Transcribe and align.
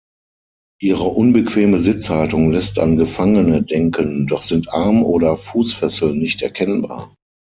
Ihre 0.81 1.03
unbequeme 1.03 1.79
Sitzhaltung 1.79 2.51
lässt 2.51 2.79
an 2.79 2.97
Gefangene 2.97 3.61
denken, 3.61 4.25
doch 4.25 4.41
sind 4.41 4.73
Arm- 4.73 5.03
oder 5.03 5.37
Fußfesseln 5.37 6.17
nicht 6.19 6.41
erkennbar. 6.41 7.13